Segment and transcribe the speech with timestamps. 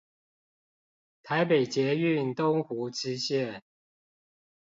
[1.21, 3.61] 台北捷運東湖支線